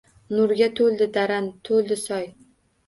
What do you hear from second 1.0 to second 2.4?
dara, to’ldi soy